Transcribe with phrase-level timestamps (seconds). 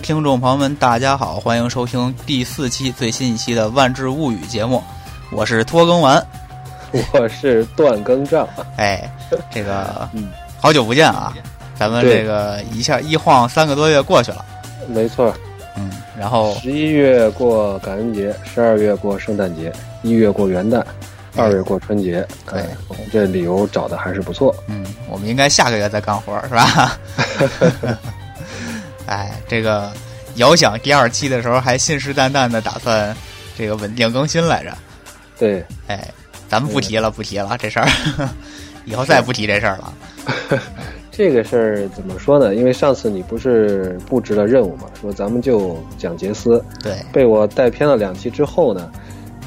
[0.00, 4.82] 听众朋友们，大家好，欢迎收听第四期最新一期的《万智物语》节目，
[5.32, 6.24] 我是拖更完，
[7.12, 8.48] 我是断更账。
[8.76, 9.10] 哎，
[9.50, 10.30] 这个， 嗯，
[10.60, 11.34] 好久不见啊，
[11.76, 14.44] 咱们这个一下一晃三个多月过去了，
[14.86, 15.34] 没错，
[15.76, 19.72] 嗯，然后十一月过感恩节，十二月过圣诞节，
[20.02, 20.82] 一月过元旦，
[21.36, 26.98] 二月过春节，哎，我们这理由找的还是不错，嗯，我们应该下个月再干活是吧？
[29.08, 29.90] 哎，这个
[30.36, 33.16] 遥想第二期的时候还信誓旦旦的打算
[33.56, 34.72] 这个稳定更新来着。
[35.38, 36.06] 对，哎，
[36.48, 37.88] 咱们不提了，不提了这事儿，
[38.84, 39.94] 以后再不提这事儿了。
[41.10, 42.54] 这个事儿怎么说呢？
[42.54, 46.62] 因为上次你不是布置了任务嘛，说咱们就讲杰斯。
[46.82, 48.90] 对，被我带偏了两期之后呢，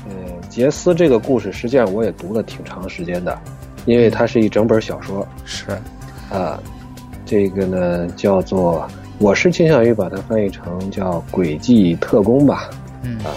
[0.10, 0.14] 呃，
[0.50, 3.40] 杰斯这个故事实际上我也读了挺长时间的，
[3.86, 5.26] 因为它是一整本小说。
[5.46, 5.66] 是，
[6.30, 6.60] 啊，
[7.26, 8.90] 这个呢叫做。
[9.22, 12.72] 我是倾向于把它翻译成叫“诡计特工”吧，
[13.04, 13.30] 嗯啊，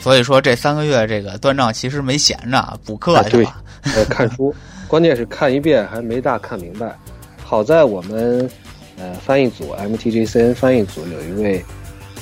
[0.00, 3.56] 所以说这三个月这个断账其实没闲着补课去了，
[3.96, 4.54] 呃，看书，
[4.86, 6.96] 关键是看一遍还没大看明白。
[7.42, 8.48] 好在我们
[8.96, 11.64] 呃翻译组 MTGCN 翻译组有一位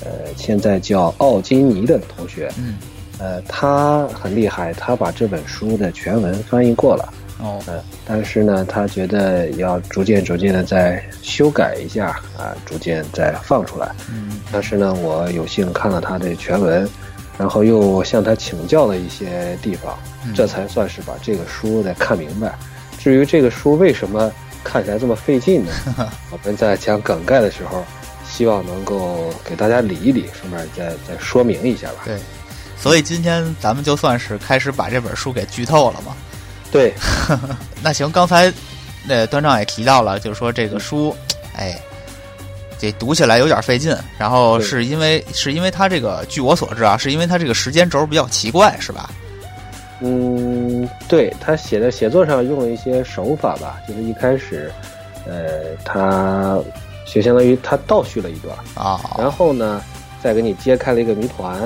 [0.03, 2.79] 呃现在叫奥金尼的同学，嗯，
[3.19, 7.13] 呃，他很厉害，他把这本书的全文翻译过了。
[7.43, 13.93] 哦，嗯，但是呢，他觉得要逐渐逐渐的再修改一下啊，逐渐再放出来。
[14.09, 16.89] 嗯，但是呢，我有幸看了他的全文，
[17.37, 19.99] 然后又向他请教了一些地方，
[20.37, 22.55] 这才算是把这个书再看明白。
[22.97, 24.31] 至于这个书为什么
[24.63, 25.73] 看起来这么费劲呢？
[26.31, 27.85] 我们在讲梗概的时候，
[28.25, 32.03] 希望能够给大家理一理，顺便再再说明一下吧。
[32.05, 32.17] 对，
[32.79, 36.15] 所以今天咱们就算是开始把这本书给剧透了嘛。
[36.73, 36.93] 对，
[37.85, 38.51] 那行，刚才
[39.07, 41.15] 那段章也提到了，就是说这个书，
[41.55, 41.79] 哎，
[42.79, 43.95] 这读起来有点费劲。
[44.19, 49.11] 然后是因为是因为它这个，据我所知啊，是因为它这个时间轴比较奇怪，是吧？
[50.01, 54.73] 嗯，对他写的写作上用了一些手法吧，就是一开始，
[55.27, 56.59] 呃，他
[57.07, 59.81] 就相当于他倒叙了一段啊，然后呢，
[60.23, 61.61] 再给你揭开了一个谜团，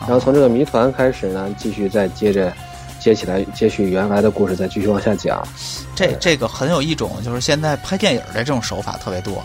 [0.00, 2.50] 然后从这个谜团开始呢，继续再接着。
[2.98, 5.46] 接起来，接续原来的故事，再继续往下讲。
[5.94, 9.42] 这这个很有一种，就是现在拍电影的这种手法特别多。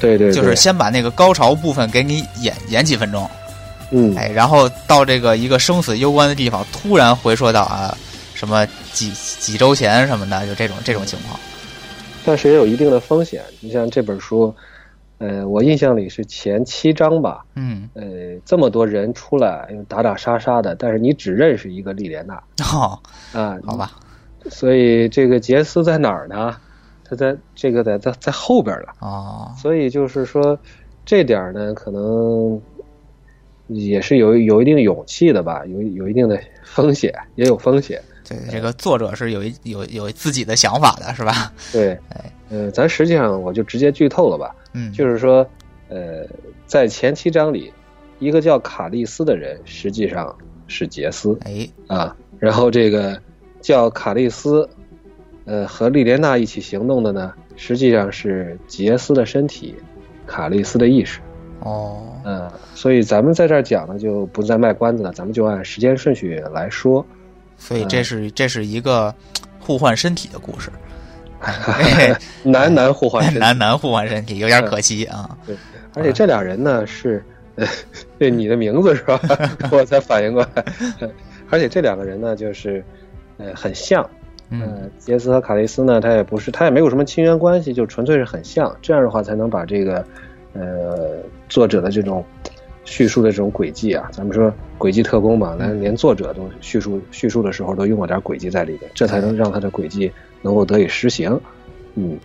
[0.00, 3.30] 对对，就是先把那个高潮部分给你演演几分钟，
[3.90, 7.96] 嗯，哎，然后到这个一个生死攸关的地方，突然回说到啊，
[8.34, 11.38] 什么几几周前什么的，就这种这种情况。
[12.24, 14.54] 但是也有一定的风险，你像这本书。
[15.22, 17.44] 呃，我印象里是前七章吧。
[17.54, 17.88] 嗯。
[17.94, 18.02] 呃，
[18.44, 22.42] 这么多人出来，打打杀杀的，但是你只认识一个莉莲娜。
[22.74, 22.98] 哦。
[23.32, 23.92] 啊，好吧。
[24.50, 26.56] 所以这个杰斯在哪儿呢？
[27.04, 28.88] 他在这个在在在后边了。
[28.98, 29.52] 哦。
[29.56, 30.58] 所以就是说，
[31.04, 32.60] 这点呢，可能
[33.68, 38.02] 也是有有一定勇气的吧，有有一定的风险，也有风险。
[38.32, 41.52] 对，这个作者是有一有有自己的想法的，是吧？
[41.72, 41.90] 对。
[42.10, 42.32] 哎。
[42.50, 44.54] 呃，咱实际上我就直接剧透了吧。
[44.74, 45.36] 嗯，就是说，
[45.88, 46.22] 呃，
[46.66, 47.72] 在前七章里，
[48.18, 51.34] 一个叫卡利斯的人实际上是杰斯。
[51.46, 53.18] 哎，啊，然后这个
[53.62, 54.68] 叫卡利斯，
[55.46, 59.74] 呃，和莉莲娜一起行动的呢，实际上是杰斯的身体，
[60.26, 61.20] 卡利斯的意识。
[61.60, 67.02] 哦，嗯，所以咱们在这儿讲呢，就不再卖关子了，咱们就按时间顺序来说。
[67.62, 69.14] 所以这是这是一个
[69.60, 70.68] 互换身体的故事。
[72.42, 75.36] 男男互换，男男互换身体有点可惜啊。
[75.46, 75.56] 对，
[75.94, 77.24] 而且这俩人呢是，
[78.18, 79.20] 对你的名字是吧？
[79.70, 80.64] 我才反应过来。
[81.50, 82.84] 而且这两个人呢，就是
[83.38, 84.08] 呃很像。
[84.50, 88.76] 嗯，杰斯和卡利斯呢，他也不是，他也没有什么亲缘关系，就纯粹是很像。
[88.82, 90.04] 这样的话，才能把这个
[90.52, 91.16] 呃
[91.48, 92.24] 作者的这种
[92.84, 100.10] 叙述的这种轨迹啊，咱们说轨迹特工嘛，连连作者都叙述叙述的时候都用了点轨迹在里边，这才能让他的轨迹。
[100.44, 101.40] 能够得以实行，
[101.94, 102.18] 嗯，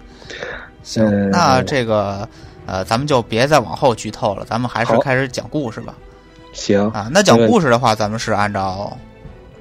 [0.81, 2.27] 行，那这个
[2.65, 5.93] 呃，咱们就别再往后剧透了，咱们还是开始讲故事吧。
[6.51, 6.89] 行。
[6.89, 8.97] 啊，那讲故事的话，咱们是按照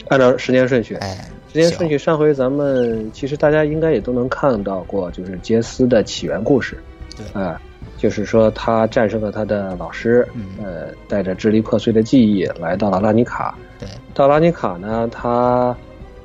[0.08, 1.98] 按照时间顺序，哎，时间顺序。
[1.98, 6.82] 上回咱们其实大家应该也都能看到过，就是杰斯的起源故事，
[7.14, 7.43] 对。
[7.43, 7.60] 啊，
[7.96, 10.26] 就是说他战胜了他的老师，
[10.62, 15.76] 呃，带着支离破碎的记忆来到了拉尼卡，对，到拉尼卡呢，他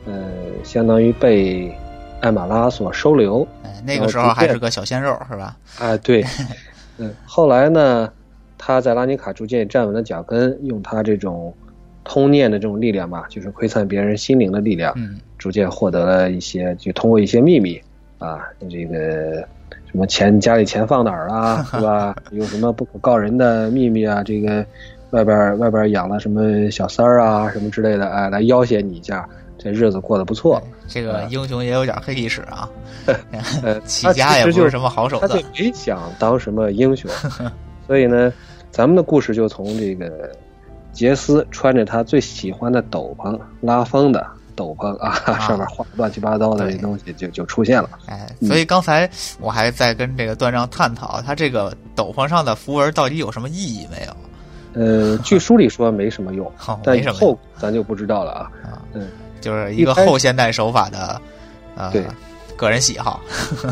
[0.05, 0.31] 呃，
[0.63, 1.73] 相当于被。
[2.21, 5.57] 艾玛拉所收留，哎，那个时候还是个小鲜肉，是吧？
[5.79, 6.23] 啊，对，
[6.99, 8.07] 嗯，后来呢，
[8.59, 11.51] 他在拉尼卡逐渐站稳了脚跟，用他这种
[12.03, 17.81] 通念的这种力量吧，就是窥探别人心灵的力量，嗯，逐渐获得了一些，就通过一些秘密
[18.19, 19.43] 啊，这个
[19.91, 22.15] 什么钱家里钱放哪儿啊， 是吧？
[22.31, 24.23] 有什么不可告人的秘密啊？
[24.23, 24.65] 这个
[25.09, 29.27] 外边外边养了什么小三儿啊，什么之类的，哎，来要挟你一下，
[29.57, 30.61] 这日子过得不错。
[30.87, 32.69] 这个英雄也有点黑历史啊，
[33.63, 35.47] 呃， 起家也不是什么好手他段就。
[35.63, 37.11] 没想当什么英雄，
[37.85, 38.31] 所以呢，
[38.71, 40.31] 咱们的故事就从这个
[40.93, 44.25] 杰斯穿着他最喜欢的斗篷拉风的
[44.61, 47.89] 斗篷啊， 上面画乱七八糟的这东西就就出现了。
[48.05, 49.09] 哎，所以刚才
[49.39, 54.15] 我还在跟这个段章探讨，他这个斗篷上的符文到底有什么意义没有？
[54.73, 58.51] 呃，据书里说没什么用， 好，但以后咱就不知道了啊。
[58.63, 59.09] 啊，嗯，
[59.41, 61.19] 就是一个后现代手法的
[61.75, 62.05] 呃对
[62.55, 63.19] 个人喜好、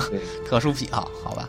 [0.09, 1.47] 对，特殊癖好，好吧？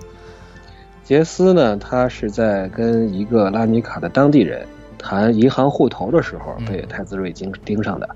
[1.02, 4.64] 杰斯呢，他是在跟一个拉尼卡的当地人
[4.98, 8.08] 谈银行户头的时候嗯被太子瑞盯盯上的。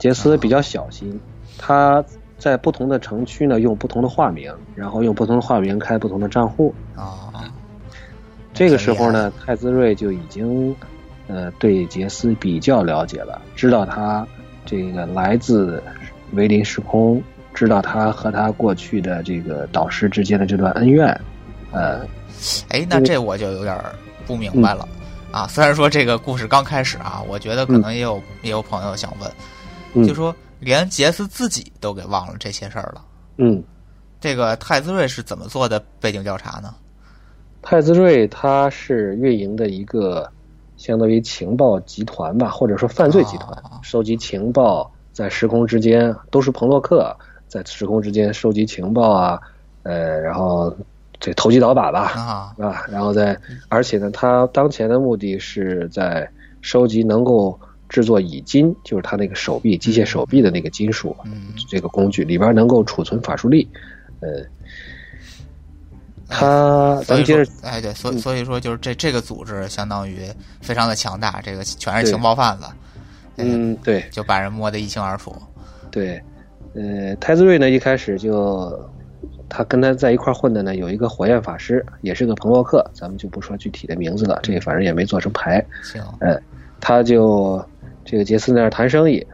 [0.00, 1.20] 杰斯比较小心，
[1.58, 2.02] 他
[2.38, 6.74] 在不同的城区呢用不同的化名，然后用不同的化名开不同的账户。
[6.96, 7.30] 啊，
[8.54, 10.74] 这个时候呢，泰兹瑞就已经
[11.28, 14.26] 呃对杰斯比较了解了，知道他
[14.64, 15.82] 这个来自
[16.32, 17.22] 维林时空，
[17.52, 21.08] 知道他和他过去的这个导师之间的这段恩怨，
[21.72, 22.00] 呃，
[22.70, 23.94] 哎，那这我就有点儿
[24.26, 24.88] 不明白了、
[25.30, 25.46] 啊。
[25.46, 29.34] 虽然说这个故事刚开始啊，我觉得可能也有、也有朋友想问，嗯
[29.94, 33.04] 就说连杰斯自己都给忘了这些事儿了，
[33.38, 33.62] 嗯。
[34.20, 36.74] 这个泰兹瑞是怎么做的背景调查呢？
[37.62, 40.30] 泰兹瑞他是运营的一个
[40.76, 47.16] 相当于情报集团吧，或者说犯罪集团，哦收集情报，在时空之间都是彭洛克，
[47.48, 49.40] 在时空之间收集情报啊，
[49.84, 50.70] 呃，然后
[51.18, 52.54] 这投机倒把吧，啊？
[52.90, 53.34] 然后在，
[53.70, 57.58] 而且呢，他当前的目的是在收集能够
[57.90, 63.68] 制作乙金，就是他那个手臂机械手臂的那个金属，嗯，这个工具里边能够储存法术力，
[64.20, 64.46] 呃，
[66.28, 70.20] 他咱接着说，哎，对，所以嗯所以说就是这这个组织相当于
[70.60, 72.64] 非常的强大，这个全是情报贩子，
[73.36, 75.34] 嗯，对就把人摸得一清二楚。
[75.90, 76.22] 对，
[76.74, 78.88] 呃，泰兹瑞呢一开始就
[79.48, 86.40] 他跟他在一块混的呢有一个火焰法师，也是个彭洛克，咱们就不说具体的名字了，这个反正也没做成牌，行，嗯，
[86.80, 87.60] 他就
[88.04, 89.24] 这个杰斯那儿谈生意，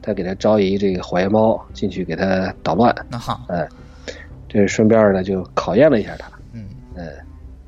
[0.00, 3.68] 他给他招一这个火焰猫进去给他捣乱，那好，哎，
[4.48, 6.64] 这顺便呢就考验了一下他，嗯
[6.94, 7.08] 嗯，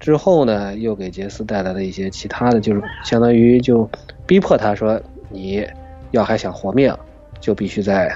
[0.00, 3.88] 之后呢又给杰斯带来了一些其他的，就是相当于就
[4.26, 5.66] 逼迫他说，你
[6.12, 6.94] 要还想活命，
[7.40, 8.14] 就必须在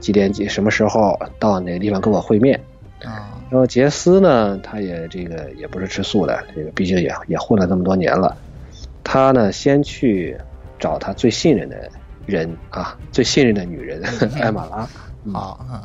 [0.00, 2.60] 几点几什么时候到哪个地方跟我会面。
[3.04, 8.34] 啊，然后杰斯呢，他也这个也不是吃素的，这个毕竟也也混了这么多年了，
[9.04, 10.36] 他呢先去
[10.78, 11.90] 找他最信任的
[12.26, 14.02] 人啊，最信任的女人
[14.40, 14.88] 艾玛拉。
[15.24, 15.80] 嗯好，嗯。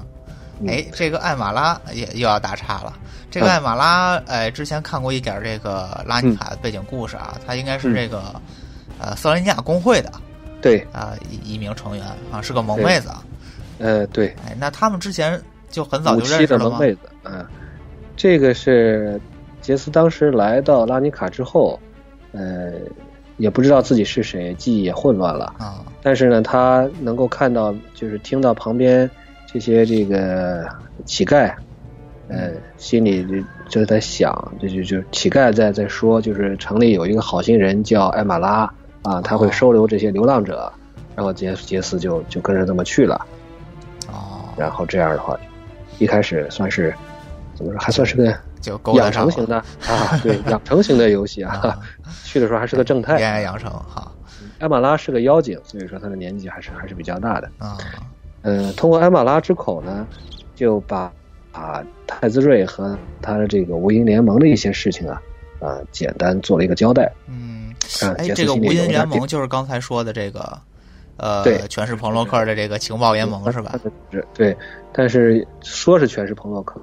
[0.60, 2.94] 嗯哎，这个艾玛拉也又要打岔了。
[3.32, 8.22] 这个嗯艾玛拉，哎，之前看过一点这个拉尼卡的背景故事啊，他应该是这个
[9.00, 10.12] 呃瑟兰尼亚工会的
[10.62, 13.24] 对，啊一一名成员啊，是个萌妹子啊。
[13.80, 16.78] 呃，对，哎，那他们之前就很早就认识了吗？
[16.78, 17.44] 萌妹子，嗯，
[18.16, 19.20] 这个是
[19.62, 21.80] 杰斯当时来到拉尼卡之后，
[22.34, 22.74] 呃，
[23.42, 25.46] 也不知道自己是谁，记忆也混乱了。
[25.58, 29.10] 啊，但是呢，他能够看到，就是听到旁边
[29.52, 30.64] 这些这个
[31.06, 31.52] 乞丐，
[32.28, 38.72] 呃，心里就就在想，就就就乞丐在在说，就是城里有一个好心人叫艾玛拉
[39.02, 40.72] 啊，他会收留这些流浪者，
[41.16, 43.26] 然后杰杰斯就就跟着这么去了。
[44.08, 45.36] 哦，然后这样的话，
[45.98, 46.94] 一开始算是
[47.56, 51.56] 怎么说，还算是个就勾搭养上了成型的啊，对， 养成型的游戏啊。
[51.64, 51.80] 啊，
[52.24, 54.12] 去的时候还是个正恋太，爱养成哈
[54.60, 57.50] 艾玛拉是个妖精，所以说他的年纪还是还是比较大的。
[57.58, 57.78] 啊，
[58.44, 60.06] 呃，通过艾玛拉之口呢，
[60.56, 61.12] 就把
[61.52, 65.22] 把太子睿和他的这个无垠联盟的一些事情啊，
[65.60, 67.12] 啊、简单做了一个交代。
[67.28, 70.60] 嗯，啊，哎，这个无垠联盟就是刚才说的这个，
[71.18, 73.74] 呃，对全是彭洛克的这个情报联盟是吧？
[74.12, 74.56] 是，对，
[74.94, 76.80] 但是说是全是彭洛克，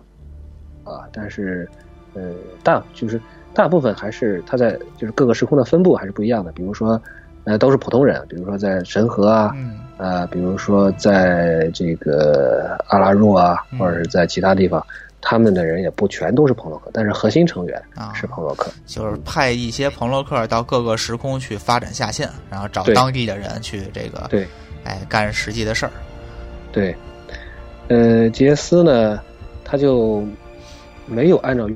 [0.89, 1.69] 啊，但是
[2.15, 2.23] 呃
[2.63, 3.21] 大就是
[3.55, 7.01] 大部分还是他在就是各个时空的分布还是不一样的，比如说
[7.45, 14.85] 呃都是普通人，比如说在神河啊，嗯呃，比如说在这个阿拉若啊，嗯或者是在其他地方，
[15.21, 18.71] 他们的人也不全都是朋洛克，但是核心成员啊，是朋洛克。
[18.87, 24.47] 就是派一些朋洛克到各个时空去发展下线，然后找当地的人去这个，对
[24.85, 25.91] 哎，干实际的事儿。
[26.71, 26.95] 对，
[27.89, 29.21] 呃，杰斯呢，
[29.65, 30.23] 他就
[31.11, 31.69] 没有按照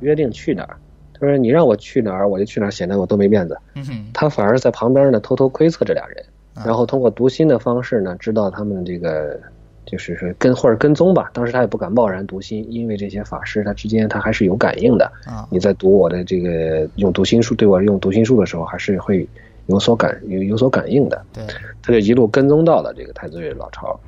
[0.00, 0.76] 约定去哪儿。
[1.20, 3.58] 他说：“你让我去哪儿，我就去哪儿，显得我多没面子。
[3.74, 6.24] 嗯哼”，他反而在旁边呢，偷偷窥测这俩人，
[6.54, 9.36] 啊然后通过读心的方式呢，知道他们这个
[9.84, 11.28] 就是说跟或者跟踪吧。
[11.34, 15.10] 当时他也不敢贸然读心，因为这些法师他之间他还是有感应的。
[15.50, 19.26] 你在读我的这个用读心术对我用读心术的时候，还是会
[19.66, 21.20] 有所感有有所感应的。
[21.32, 21.42] 对，
[21.82, 23.98] 他就一路跟踪到了这个太子睿老巢。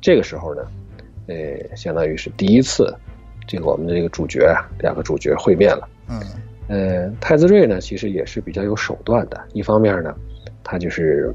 [0.00, 0.62] 这个时候呢，
[1.28, 2.92] 呃，相当于是第一次，
[3.46, 5.88] 这个我们的这个主角啊两个主角会面了。
[6.08, 6.20] 嗯。
[6.68, 9.40] 呃，太子睿呢，其实也是比较有手段的。
[9.52, 10.12] 一方面呢，
[10.64, 11.32] 他就是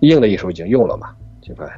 [0.00, 1.10] 硬的一手已经用了嘛，
[1.40, 1.70] 对吧？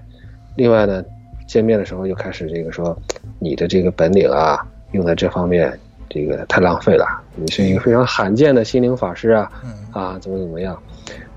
[0.56, 1.04] 另外呢，
[1.46, 2.96] 见面的时候又开始这个说，
[3.38, 7.04] 你的这个本领啊，用在这方面，这个太浪费了。
[7.36, 9.52] 你是一个非常罕见的心灵法师啊，
[9.92, 10.74] 啊，怎么怎么样？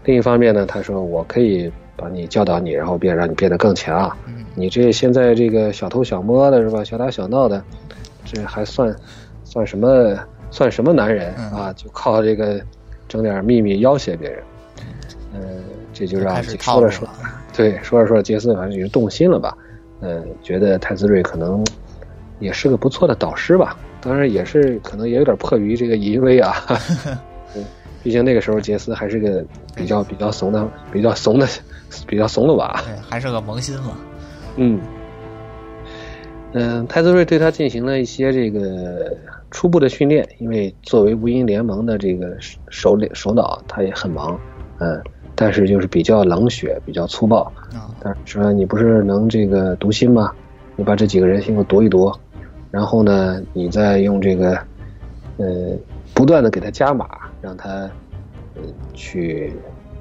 [0.06, 4.10] 另一方面呢，他说我可以把你教导你，然后变让你变得更强。
[4.56, 6.86] 你这现在这个小偷小摸的是吧？
[6.86, 7.62] 小打小闹的，
[8.32, 8.96] 这还算
[9.44, 10.18] 算什么？
[10.50, 11.74] 算什么男人啊？
[11.74, 12.62] 就靠这个
[13.10, 14.42] 整点秘密要挟别人，
[15.34, 15.42] 嗯，
[15.92, 17.06] 这就让说着说，
[17.54, 19.58] 对，说着说着，杰斯反正就动心了吧？
[20.00, 21.66] 嗯，觉得太子睿可能
[22.40, 23.76] 也是个不错的导师吧？
[24.00, 26.56] 当然也是可能也有点迫于这个淫威啊，
[28.02, 29.44] 毕竟那个时候杰斯还是个
[29.76, 31.46] 比较比较怂的、比较怂的、
[32.08, 32.82] 比较怂的娃？
[32.86, 33.98] 对，还是个萌新嘛。
[34.56, 34.80] 嗯
[36.58, 39.16] 嗯，太子睿对他进行了一些这个。
[39.50, 42.36] 初步的训练，因为作为无垠联盟的这个
[42.68, 44.38] 首领首脑，他也很忙，
[44.80, 45.02] 嗯，
[45.36, 47.44] 但是就是比较冷血，比较粗暴。
[47.72, 50.34] 啊，但是说你不是能这个读心吗？
[50.76, 52.12] 你把这几个人先给我读一读，
[52.70, 54.52] 然后呢，你再用这个，
[55.38, 55.78] 呃，
[56.14, 57.08] 不断的给他加码，
[57.42, 57.70] 让他，
[58.56, 58.62] 呃，
[58.94, 59.54] 去，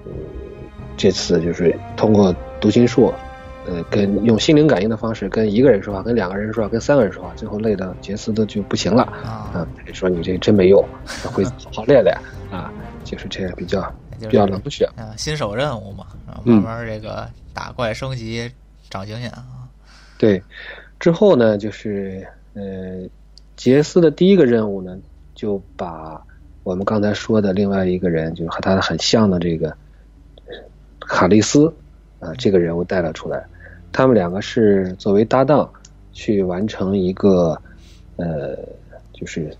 [0.04, 0.10] 呃，
[0.96, 3.14] 这次就是通过读心术。
[3.66, 9.66] 呃，跟用心灵感应的方式跟一个人说话，跟两个人说话，跟三个人说话，最后累的杰斯都就不行了啊！
[9.92, 10.80] 说你这真没用，
[11.32, 12.16] 会 好好练练
[12.50, 12.72] 啊！
[13.02, 16.06] 就是这样比较比较冷血啊，新手任务嘛，
[16.44, 18.48] 慢慢这个打怪升级
[18.88, 19.44] 长经验啊。
[20.16, 20.40] 对，
[21.00, 23.08] 之后呢，就是呃，
[23.56, 24.96] 杰斯的第一个任务呢，
[25.34, 26.24] 就把
[26.62, 29.76] 我们刚才说的另外一个人，就是和他很像的这个
[31.00, 31.74] 卡利斯
[32.20, 33.44] 啊，这个人物带了出来。
[33.96, 35.66] 他们两个是作为搭档
[36.12, 37.58] 去完成一个，
[38.16, 38.54] 呃，
[39.10, 39.50] 就是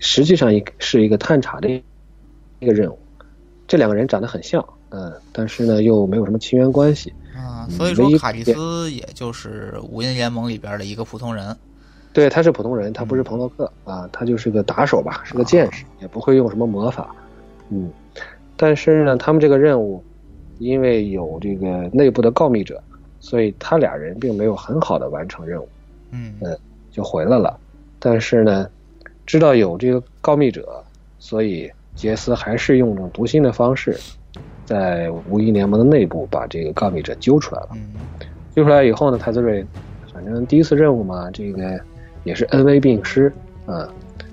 [0.00, 2.98] 实际上一是一个探查的一个任务。
[3.66, 7.12] 这两个人长得很像，嗯，但是呢又没有什么亲缘关系。
[7.36, 11.54] 啊，所以说卡蒂斯也就是无垠联盟里边的一个普通人。
[12.14, 17.14] 对，他是普通人，他不是彭洛克啊，他就是个打手吧，是个剑士，也不会用什么魔法。
[17.68, 17.90] 嗯，
[18.56, 20.02] 但是呢，他们这个任务
[20.58, 22.82] 因为有这个内部的告密者。
[23.20, 25.68] 所以他俩人并没有很好的完成任务，
[26.12, 26.32] 嗯
[26.90, 27.58] 就回来了。
[27.98, 28.68] 但是呢，
[29.26, 30.82] 知道有这个告密者，
[31.18, 33.98] 所以杰斯还是用这种读心的方式，
[34.64, 37.68] 在无垠联盟的内部把这个告密者揪出来了。
[38.54, 39.64] 揪出来以后呢，太子睿
[40.12, 41.78] 反正第一次任务嘛，这个
[42.24, 43.32] 也是恩威并施
[43.66, 43.88] 啊。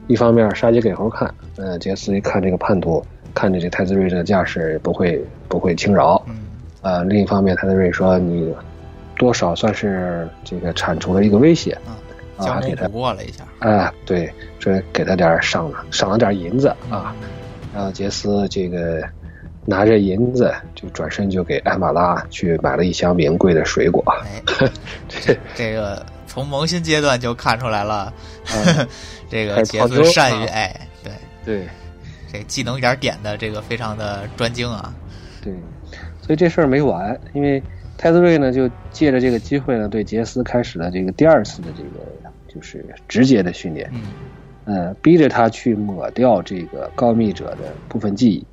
[0.08, 6.24] 一方面杀鸡给猴看，嗯，杰斯一看这个叛徒，看着这太子睿这个架势，不会不会轻饶。
[6.82, 8.54] 啊，另一方面，太子睿说你。
[9.18, 11.78] 多少算是这个铲除了一个威胁，
[12.38, 17.16] 啊，给他过了一下，啊，对，这给他点赏赏了点银子啊，
[17.74, 19.02] 然后杰斯这个
[19.66, 24.04] 拿着银子就转身就给艾玛拉去买了一箱名贵的水果，
[25.08, 28.14] 这 这个从萌新阶段就看出来了，
[29.30, 31.14] 这个杰斯善于哎，对。
[31.46, 31.68] 对，
[32.34, 34.94] 这技能点点的这个非常的专精啊，
[35.42, 35.54] 对，
[36.22, 37.62] 所以这事儿没完，因为。
[37.98, 42.06] 太子睿呢，就借着这个机会呢，对杰斯开始了这个第二次的这个
[42.48, 43.90] 就是直接的训练，
[44.66, 48.46] 嗯，逼着他去抹掉这个告密者的部分记忆，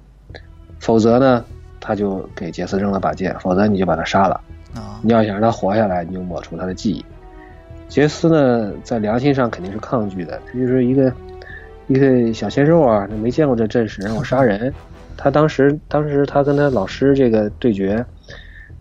[0.79, 1.45] 否则呢，
[1.81, 4.41] 他就给杰斯扔了把剑，否则你就把他杀了。
[4.75, 7.05] 啊，你要想让他活下来，你就抹除他的记忆。
[7.89, 11.13] 杰斯呢，在良心上肯定是抗拒的，他就是一个
[11.89, 14.73] 一个小鲜肉啊，他没见过这阵势，让我杀人。
[15.15, 18.05] 他当时当时他跟他老师这个对决。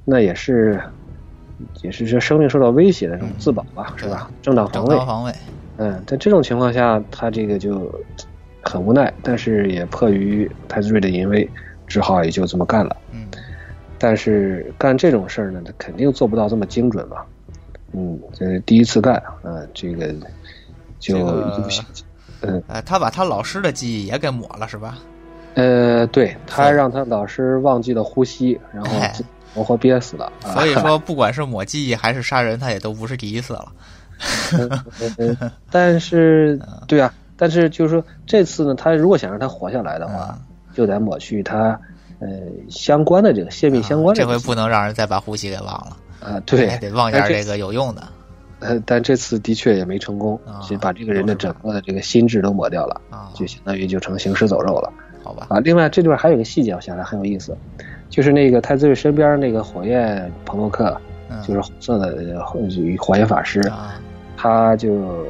[0.03, 0.81] 那也是，
[1.83, 4.29] 也是说生命受到威胁的这种自保吧，是吧？
[4.41, 4.89] 正当防卫。
[4.89, 5.33] 正当防卫。
[5.77, 7.93] 嗯，在这种情况下，他这个就
[8.63, 11.47] 很无奈，但是也迫于太子睿的淫威，
[11.85, 12.97] 只好也就这么干了。
[13.11, 13.27] 嗯。
[13.99, 17.25] 但是干这种事儿呢，他肯定做不到这么精准吧。
[17.93, 20.13] 嗯，这是第一次干啊，这个
[20.99, 21.17] 就
[22.41, 24.97] 嗯，呃，他把他老师的记忆也给抹了，是吧？
[25.53, 28.89] 呃，对他让他老师忘记了呼吸，然后。
[29.53, 30.31] 活活憋死的。
[30.53, 33.71] 所以说，不管是抹记忆还是杀人，他也都不是第一次了。
[35.71, 40.37] 但是， 对啊，但是就是说，这次呢，他如果想让他活下来的话，
[40.73, 41.79] 就得抹去他
[42.19, 42.27] 呃
[42.69, 44.21] 相关的这个泄密相关的。
[44.21, 45.97] 这回不能让人再把呼吸给忘了。
[46.19, 48.07] 啊，对，得忘点这个有用的。
[48.59, 50.39] 呃，但这次的确也没成功，
[50.69, 53.01] 就把这个人的整个的这个心智都抹掉了，
[53.33, 54.93] 就相当于就成行尸走肉了。
[55.23, 55.47] 好吧。
[55.49, 57.57] 啊，另外这段还有个细节，我想来很有意思，
[58.11, 60.95] 就是那个太子瑞身边那个火焰朋洛克，
[61.47, 62.45] 就是红色的
[62.99, 63.59] 火焰法师，
[64.35, 65.25] 他就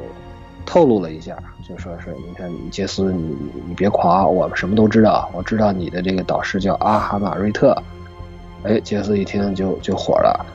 [0.66, 7.78] 透露了一下，就说是你看杰斯，你你别狂，我们什么都知道，我知道你的这个导师叫阿哈马瑞特。
[8.64, 10.46] 哎，杰斯一听就就火了，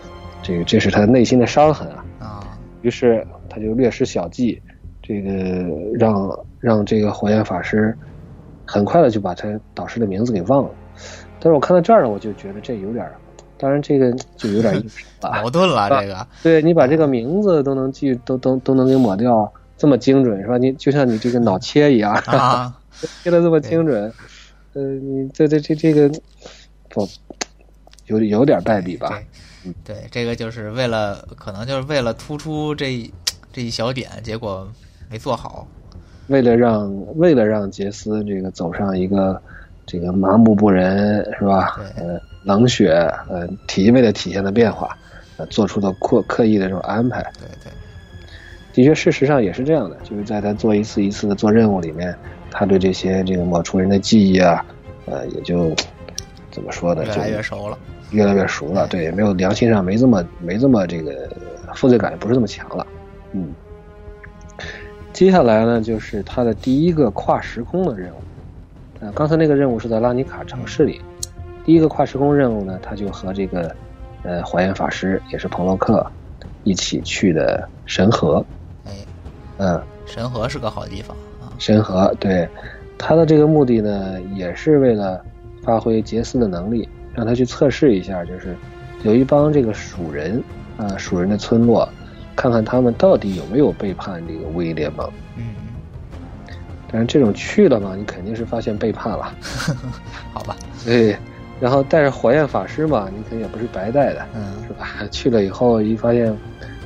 [0.43, 2.45] 这个这是他内心的伤痕啊。
[2.83, 4.61] 于是他就略施小计，
[5.01, 5.31] 这个
[5.95, 7.97] 让让这个火焰法师
[8.65, 10.71] 很快的就把他导师的名字给忘了。
[11.47, 13.09] 但是我看到这儿呢，我就觉得这有点，
[13.57, 14.83] 当然这个就有点
[15.23, 15.89] 矛盾了。
[15.89, 19.49] 这个，对你把这个名字都能记，都都都能给抹掉，
[19.79, 20.59] 这么精准是吧？
[20.59, 22.77] 你就像你这个脑切一样，啊
[23.23, 24.13] 切的这么精准，
[24.73, 26.11] 呃，你这这这这个
[26.89, 27.09] 不
[28.07, 29.23] 有有点败笔吧？
[29.85, 33.09] 对，这个就是为了，可能就是为了突出这
[33.53, 34.67] 这一小点，结果
[35.09, 35.65] 没做好。
[36.27, 39.41] 为了让为了让杰斯这个走上一个
[39.87, 41.81] 这个麻木不仁是吧？
[41.97, 42.91] 呃，冷血
[43.29, 44.97] 呃体为了体现的变化，
[45.37, 47.23] 呃，做出的刻刻意的这种安排。
[47.39, 47.73] 对对，
[48.75, 52.15] 的确，事实上也是这样的，就是在他做一次一次的做任务里面，
[52.51, 54.65] 他对这些这个抹除人的记忆啊，
[55.07, 55.73] 呃，也就
[56.51, 57.05] 怎么说呢？
[57.05, 57.79] 越来越熟了。
[58.13, 61.29] 越来越熟了，对，没有良心上没这么没这么这个
[61.75, 62.87] 负罪感不是这么强了，
[63.33, 63.53] 嗯。
[65.13, 68.19] 接下来呢，就是他的第一个跨时空的任务，
[69.01, 71.01] 呃，刚才那个任务是在拉尼卡城市里，
[71.65, 73.75] 第一个跨时空任务呢，他就和这个
[74.23, 76.05] 呃火焰法师也是彭洛克
[76.65, 78.45] 一起去的神河，
[78.85, 78.93] 哎，
[79.59, 82.49] 嗯，神河是个好地方啊，神河对，
[82.97, 85.25] 他的这个目的呢，也是为了
[85.63, 86.89] 发挥杰斯的能力。
[87.15, 88.55] 让他去测试一下，就是
[89.03, 90.45] 有一帮这个鼠人
[90.77, 91.89] 啊，蜀人的村落，
[92.37, 95.11] 看看他们到底有没有背叛这个威联盟。
[95.35, 95.45] 嗯。
[96.91, 99.35] 但是这种去了嘛，你肯定是发现背叛了。
[100.33, 100.57] 好吧。
[100.85, 101.17] 对。
[101.59, 104.89] 然后带着火焰法师嘛，你肯定也不是白带的，嗯，是吧？
[105.11, 106.37] 去了以后一发现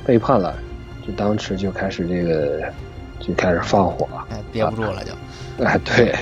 [0.05, 0.55] 背叛了，
[1.05, 2.63] 就当时就开始这个
[3.19, 5.65] 就开始放火，哎，憋不住了就。
[5.65, 6.15] 哎， 对，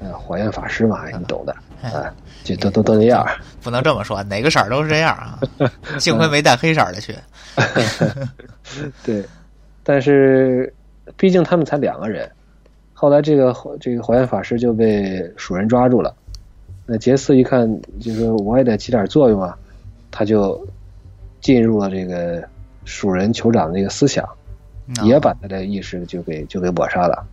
[0.00, 2.12] 呃，火焰法师嘛，你懂的，啊。
[2.42, 3.22] 就都都都那样，
[3.62, 5.38] 不能这么说，哪个色儿都是这样啊。
[5.98, 7.14] 幸亏没带黑色的去。
[9.04, 9.22] 对，
[9.82, 10.72] 但是
[11.18, 12.28] 毕竟他们才两个人。
[13.00, 16.14] 后来这个这个火焰法师就被蜀人抓住了。
[16.84, 17.66] 那杰斯一看，
[17.98, 19.56] 就说我也得起点作用啊，
[20.10, 20.62] 他就
[21.40, 22.44] 进入了这个
[22.84, 24.28] 蜀人酋长的这个思想，
[25.02, 27.26] 也把他的意识就给就给抹杀了。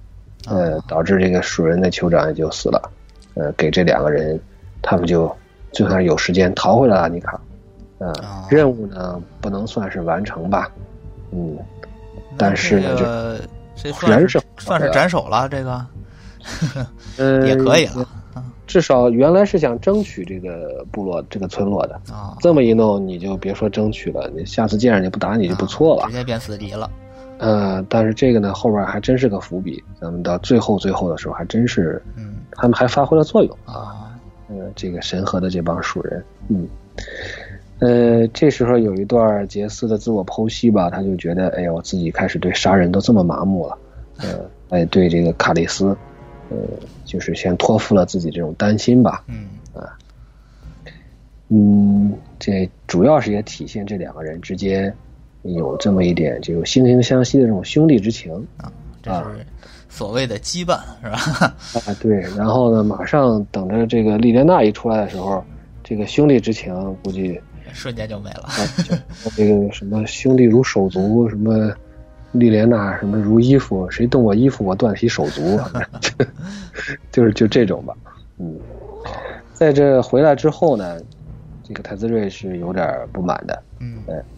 [0.48, 2.90] 呃，导致这个蜀人的酋长也就死了。
[3.34, 4.40] 呃，给这两个人。
[4.80, 5.36] 他们就
[5.74, 7.38] 最后有时间逃回了阿尼卡，
[7.98, 8.14] 呃，
[8.50, 10.72] 任务呢不能算是完成吧，
[11.32, 11.58] 嗯，
[12.38, 13.42] 但是呢，这
[13.94, 15.86] 算是算是斩首了，这个，
[17.18, 18.06] 呃，也可以了，
[18.66, 26.90] 至少原来是想争取这个部落这个村落的啊，这么一弄你就别说争取了，你下次见着你不打你就不错了，直接变死敌了，
[27.38, 34.04] 呃，但是这个呢后边还真是个伏笔，咱们到最后最后的时候还真是，嗯，他们还发挥了作用啊。
[34.50, 36.66] 呃，这个神河的这帮蜀人，嗯，
[37.80, 43.78] 呃，这时候有一段杰斯的自我剖析吧，他就觉得，哎呀，我自己开始对杀人都这么麻木了，
[44.18, 45.96] 呃，哎，对这个卡利斯，
[46.50, 46.58] 呃，
[47.06, 49.96] 就是先托付了自己这种担心吧，嗯，啊，
[51.50, 54.92] 嗯，这主要是也体现这两个人之间
[55.44, 58.72] 有这么一点就惺惺相惜的这种兄弟之情啊，
[59.04, 59.46] 这是。
[59.90, 61.56] 所谓的羁绊是吧？
[61.74, 62.20] 啊，对。
[62.36, 65.44] 然后呢，马上等着这个莉莲娜一出来的时候，
[65.84, 67.40] 这个兄弟之情估计
[67.74, 68.50] 瞬间就没了。
[69.38, 71.74] 那个什么兄弟如手足，什么
[72.32, 75.60] 莉莲娜什么如衣服，谁动我衣服我断其手足，
[77.12, 77.94] 就是就这种吧。
[78.38, 78.58] 嗯，
[79.54, 81.00] 在这回来之后呢，
[81.64, 83.64] 这个台子瑞是有点不满的。
[83.80, 83.98] 嗯，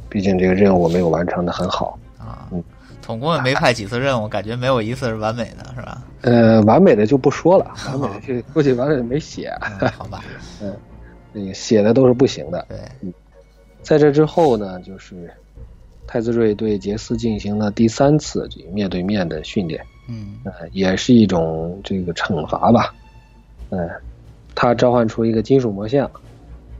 [0.09, 2.47] 毕竟这个任务没有完成的很好啊。
[2.51, 2.63] 嗯。
[3.01, 6.03] 总共也没派几次任务，感觉没有一次是完美的，是吧？
[6.21, 9.51] 呃，完美的就不说了，完美的就估计完美的没写，
[9.97, 10.23] 好吧？
[10.61, 10.71] 嗯，
[11.33, 12.65] 那个写的都是不行的。
[12.69, 13.13] 对，嗯，
[13.81, 15.31] 在这之后呢，就是
[16.07, 22.93] 太子睿对杰斯进行了第三次这个面对面的训练，嗯，呃，也是一种这个惩罚吧。
[23.69, 23.89] 嗯，
[24.55, 26.09] 他召唤出一个金属魔像，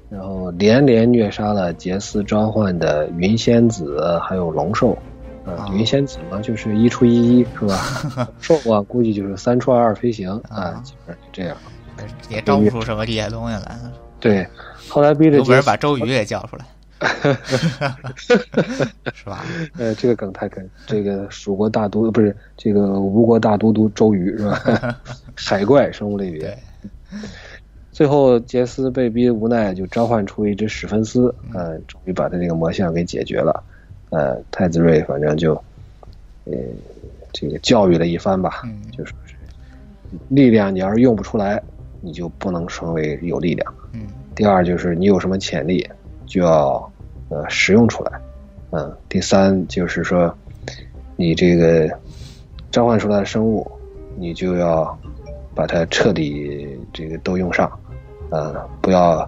[0.10, 4.98] 然后连连虐杀了杰斯召唤的云仙子还有龙兽。
[5.46, 8.30] 啊，云仙子嘛，就是一出一一，是吧？
[8.40, 11.58] 兽啊，估计就是三出二二飞行啊，基本上就这样。
[12.30, 13.80] 也招不出什么厉害东西来。
[14.20, 14.48] 对，
[14.88, 16.66] 后来逼着杰斯把周瑜也叫出来。
[19.14, 19.46] 是吧？
[19.78, 20.70] 呃，这个梗太梗。
[20.86, 24.98] 这个蜀国大都不是这个吴国大都督周瑜是吧？
[25.34, 26.58] 海怪生物类别。
[27.94, 33.64] 最后杰斯被逼无奈，就召唤出一只史芬斯，呃，终于把他这个魔像给解决了。
[34.10, 35.54] 呃，太子睿反正就，
[36.44, 36.54] 呃，
[37.32, 39.36] 这个教育了一番吧，就说是
[40.28, 41.62] 力量你要是用不出来，
[42.02, 43.74] 你就不能成为有力量。
[43.94, 44.08] 嗯。
[44.36, 45.88] 第二就是你有什么潜力，
[46.26, 46.92] 就要
[47.30, 48.22] 呃使用出来。
[48.72, 48.98] 嗯。
[49.08, 50.34] 第三就是说，
[51.16, 51.90] 你这个
[52.72, 53.70] 召唤出来的生物，
[54.18, 54.98] 你就要
[55.54, 57.70] 把它彻底这个都用上。
[58.32, 59.28] 嗯，不要，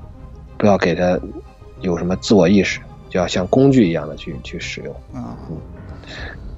[0.57, 1.19] 不要给它
[1.81, 2.79] 有什么自我意识，
[3.09, 4.95] 就要像工具一样的去去使用。
[5.13, 5.35] 嗯，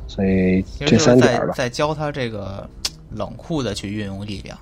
[0.07, 2.69] 所以这三点吧，在教他这个
[3.11, 4.57] 冷酷的去运用力量，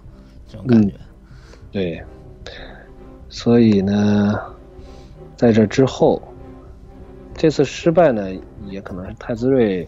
[0.47, 0.93] 这种感觉。
[1.71, 2.01] 对，
[3.29, 4.39] 所以呢，
[5.35, 6.21] 在这之后，
[7.35, 8.29] 这次失败呢，
[8.67, 9.87] 也可能是太子睿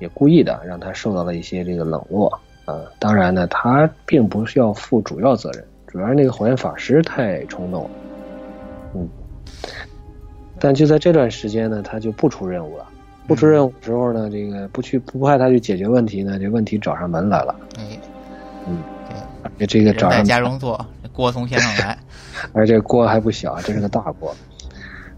[0.00, 2.28] 也故意的，让他受到了一些这个冷落。
[2.64, 5.64] 啊，当然呢，他并不是要负主要责任。
[5.86, 7.90] 主要是那个火焰法师太冲动了，
[8.94, 9.08] 嗯，
[10.58, 12.86] 但就在这段时间呢，他就不出任务了。
[13.26, 17.54] 不出任务的时候呢，这个不去不派他去解决问题呢，这问题找上门来了。
[17.78, 17.98] 哎，
[18.66, 18.82] 嗯，
[19.58, 20.82] 对，这个找上家中坐，
[21.12, 21.98] 锅从天上来，
[22.52, 24.34] 而 这锅还不小，这是个大锅，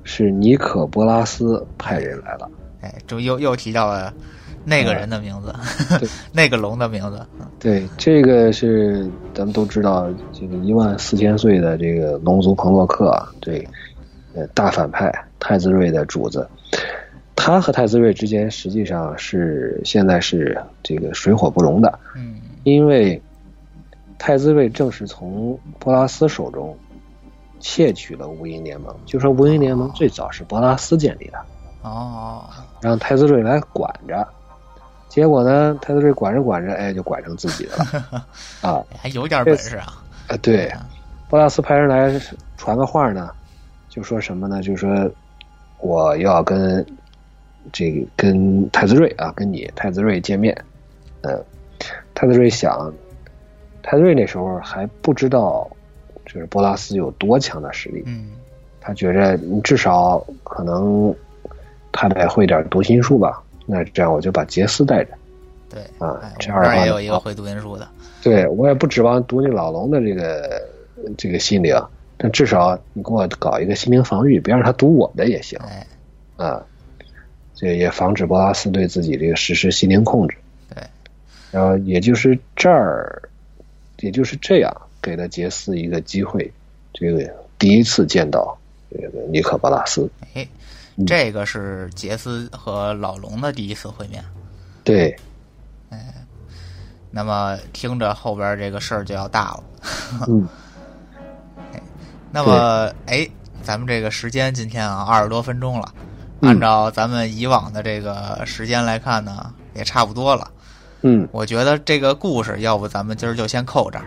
[0.02, 2.50] 是尼可波拉斯派人来了。
[2.80, 4.12] 哎，这又又提到了。
[4.66, 5.54] 那个人的名字，
[6.32, 7.20] 那个龙的名字。
[7.60, 13.68] 对，这个是咱们都知道，这个一万四千岁的这个龙族彭洛克，对，
[14.34, 16.48] 呃，大反派太子睿的主子。
[17.36, 21.98] 他和太子睿之间实际上是现在是这个水火不容的。
[22.16, 23.20] 嗯，因为
[24.26, 26.74] 太子睿正是从波拉斯手中
[27.60, 31.38] 窃取了无垠联盟，就说无垠联盟最早是波拉斯建立的。
[31.82, 32.42] 哦，
[32.80, 34.26] 让太子睿来管着。
[35.10, 38.26] 结果呢，太子睿管着管着，哎，就管成自己的了，
[38.66, 40.02] 啊，还有点本事啊！
[40.28, 40.72] 啊，对，
[41.28, 42.18] 波拉斯派人来
[42.56, 43.30] 传个话呢，
[43.90, 44.62] 就说什么呢？
[44.62, 44.88] 就说
[45.80, 46.82] 我要跟
[47.74, 50.56] 这个跟太子睿啊，跟你太子睿见面。
[51.20, 51.44] 嗯，
[52.14, 52.90] 太子睿想，
[53.84, 55.70] 太子睿那时候还不知道，
[56.24, 58.02] 就是波拉斯有多强的实力。
[58.06, 58.30] 嗯，
[58.80, 61.14] 他觉着你至少可能
[61.92, 63.42] 他得会点读心术吧。
[63.66, 65.10] 那这样我就把杰斯带着，
[65.68, 67.86] 对啊，这样的话也有一个会读心术的。
[68.22, 70.62] 对我也不指望读你老龙的这个
[71.18, 71.78] 这个心灵，
[72.16, 75.58] 但至少你给我搞一个心灵防御，别让他读我的也行。
[75.66, 75.86] 哎，
[76.36, 76.64] 啊，
[77.54, 80.36] 这也防止博拉斯对自己这个实施心灵控制。
[80.74, 80.82] 对，
[81.50, 83.22] 然后也就是这儿，
[83.98, 86.52] 也就是这样，给了杰斯一个机会，
[86.92, 88.56] 这个第一次见到
[88.90, 90.10] 这个尼克巴拉斯。
[90.34, 90.46] 哎。
[91.08, 94.24] 这个是杰斯和老龙的第一次会面，
[94.84, 95.10] 对，
[95.90, 96.14] 哎，
[97.10, 99.64] 那么听着后边这个事儿就要大了，
[100.28, 100.46] 嗯，
[101.74, 101.82] 哎，
[102.30, 103.28] 那么哎，
[103.60, 105.92] 咱们这个时间今天啊二十多分钟了，
[106.42, 110.48] 按照咱们以往的这个时间来看呢，也差不多了，
[111.04, 114.04] 嗯，我觉得这个故事要不咱们今儿就先扣这儿，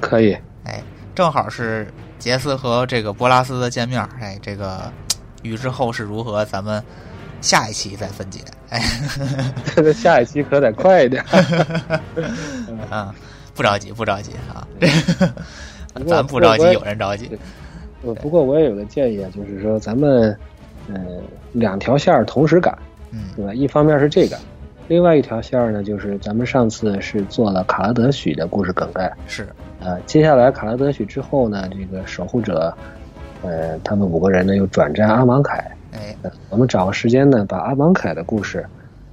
[0.00, 0.82] 可以，哎，
[1.14, 1.86] 正好是
[2.18, 4.90] 杰斯和这个波拉斯的见面，哎，这个。
[5.42, 6.82] 预知后事如何，咱们
[7.42, 8.40] 下一期再分解。
[8.70, 8.80] 哎，
[9.92, 11.22] 下一期可得快一点。
[12.88, 13.14] 啊，
[13.54, 14.66] 不着急，不着急啊。
[16.06, 17.30] 咱不着急，有人着急。
[18.00, 20.34] 不过我也有个建议啊，就是说咱们
[20.88, 22.74] 嗯两条线同时赶，
[23.10, 23.52] 嗯，对吧？
[23.52, 24.38] 一方面是这个，
[24.88, 29.48] 另外一条线呢，就是咱们上次是做了卡拉德许的故事梗概，是
[29.80, 30.00] 呃。
[30.02, 32.74] 接下来卡拉德许之后呢，这个守护者。
[33.42, 35.58] 呃，他们五个人呢又转战阿芒凯。
[35.92, 36.16] 哎，
[36.48, 38.64] 我们找个时间呢，把阿芒凯的故事、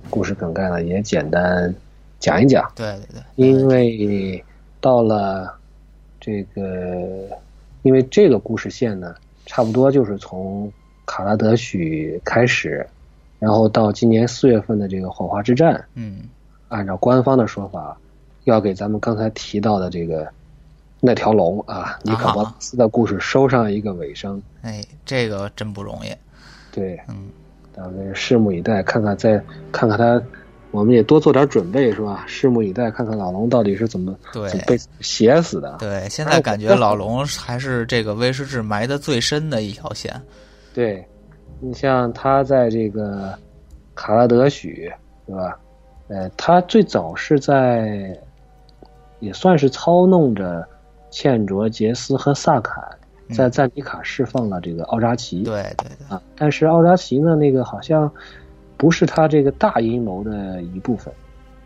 [0.09, 1.75] 故事梗概呢也简单
[2.17, 2.71] 讲一讲。
[2.73, 3.21] 对对对。
[3.35, 4.41] 因为
[4.79, 5.53] 到了
[6.17, 7.27] 这个，
[7.81, 9.13] 因为这个故事线呢，
[9.45, 10.71] 差不多就是从
[11.05, 12.87] 卡拉德许开始，
[13.41, 15.83] 然后到今年四月份的这个火花之战。
[15.95, 16.21] 嗯。
[16.69, 17.97] 按照官方的说法，
[18.45, 20.25] 要给咱们刚才提到的这个。
[21.03, 24.39] 那条龙啊，尼可波斯的故事收上一个尾声。
[24.61, 26.13] 哎，这个真不容易。
[26.71, 27.27] 对，嗯，
[27.75, 30.21] 咱们拭目以待，看看再看看他，
[30.69, 32.23] 我们也多做点准备，是吧？
[32.29, 35.75] 拭目以待，看看老龙到底是怎么对被写死的。
[35.79, 40.21] 对，现在感觉老龙还是这个威士忌埋的最深的一条线。
[40.71, 41.03] 对，
[41.61, 43.33] 你像他在这个
[43.95, 44.91] 卡拉德许，
[45.25, 45.57] 对吧？
[46.09, 48.17] 呃，他最早是在，
[49.19, 50.67] 也算是操弄着。
[51.13, 52.81] 茜卓、杰斯和萨坎
[53.35, 55.43] 在赞尼卡释放了这个奥扎奇。
[55.43, 58.09] 对对对啊，但是奥扎奇呢，那个好像
[58.77, 61.13] 不是他这个大阴谋的一部分，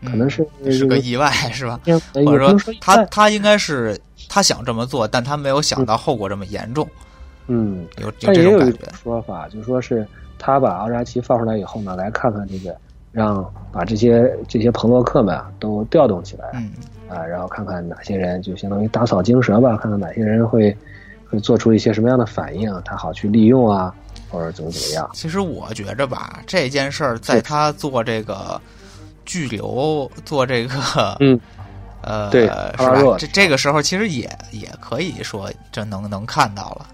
[0.02, 1.80] 可能是是个意外，是吧？
[2.12, 3.96] 或者说他他应该是
[4.28, 6.84] 他想这么做，但他没有想到后果这么严重。
[6.84, 7.05] 嗯，
[7.46, 8.78] 有有这种感觉。
[9.02, 10.06] 说法就说是
[10.38, 12.76] 他把奥扎奇放出来以后呢，来看看这个，
[13.12, 16.50] 让把这些这些朋洛克们啊都调动起来。
[16.54, 16.72] 嗯。
[17.08, 20.76] 啊，然后看看哪些人就相当于打草惊蛇吧，看看哪些人会
[21.30, 23.94] 会做出一些什么样的反应，他好去利用啊，
[24.28, 25.08] 或者怎么怎么样。
[25.14, 28.60] 其实我觉着吧，这件事儿在他做这个
[29.24, 30.74] 拘留，做这个
[31.20, 31.38] 嗯
[32.02, 33.16] 呃对是吧？
[33.16, 36.86] 这这个时候其实也也可以说这能能看到了。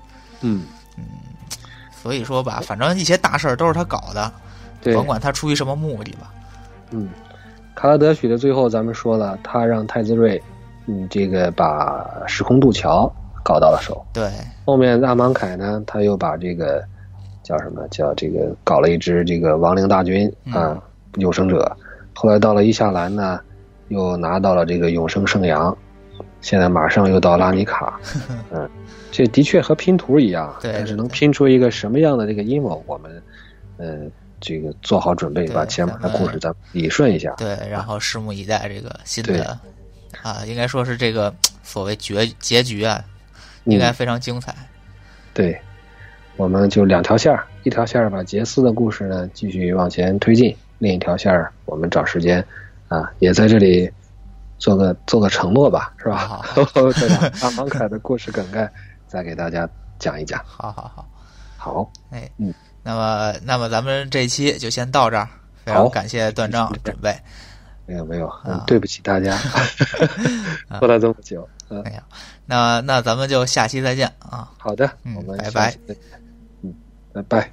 [0.43, 0.63] 嗯
[0.99, 1.05] 嗯，
[1.91, 4.33] 所以说吧，反正一些大事儿都是他搞的，
[4.85, 6.33] 甭管他出于什么目的吧。
[6.91, 7.09] 嗯。
[7.75, 10.41] 卡拉德许的最后，咱们说了，他让太子睿，
[10.87, 13.11] 嗯，这个把时空渡桥
[13.43, 14.05] 搞到了手。
[14.13, 14.31] 对，
[14.67, 16.85] 后面阿芒凯呢，他又把这个
[17.43, 20.79] 叫什么叫这个搞了一支这个亡灵大军啊，
[21.15, 21.75] 永生者。
[22.15, 23.41] 后来到了伊夏兰呢，
[23.89, 25.75] 又拿到了这个永生圣阳。
[26.43, 27.99] 现在马上又到拉尼卡，
[28.53, 28.69] 嗯，
[29.11, 33.23] 这的确和拼图一样，但是能拼出一个什么样的这个阴谋，我们，
[33.79, 34.13] 嗯。
[34.45, 37.33] 这个做好准备，把前面的故事再理顺一下。
[37.39, 39.57] 对，然后拭目以待这个新的
[40.21, 43.05] 啊，应该说是这个所谓结结局啊，
[43.67, 44.53] 应该非常精彩。
[45.33, 45.57] 对，
[46.37, 52.45] 我们就两条线儿，一条线儿把杰斯的故事呢继续往前推进，另一条线儿我们找时间
[52.89, 53.89] 啊，也在这里
[54.63, 56.41] 做个做个承诺吧，是吧？
[56.55, 57.29] 对吧？
[57.43, 58.73] 阿芒凯的故事梗概
[59.09, 60.41] 再给大家讲一讲。
[60.47, 61.09] 好好好，
[61.57, 62.55] 好，哎，嗯。
[62.85, 65.29] 那么，那么咱们这期就先到这儿。
[65.65, 67.13] 非常感谢段章准备。
[67.87, 68.33] 没有没有，
[68.65, 69.37] 对不起大家，
[70.79, 71.49] 拖了这么久。
[71.69, 72.03] 没有，
[72.47, 74.49] 那那咱们就下期再见啊。
[74.59, 75.77] 好的，嗯，我们拜拜。
[76.63, 76.73] 嗯，
[77.13, 77.51] 拜拜。